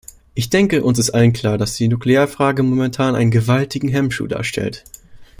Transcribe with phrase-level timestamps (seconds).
[0.33, 4.83] Ich denke, uns ist allen klar, dass die Nuklearfrage momentan einen gewaltigen Hemmschuh darstellt.